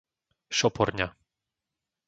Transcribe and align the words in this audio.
Šoporňa 0.57 1.07